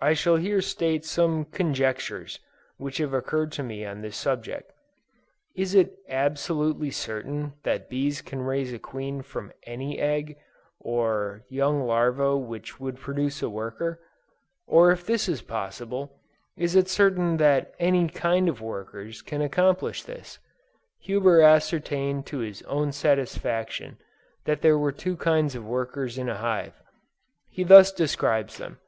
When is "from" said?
9.22-9.52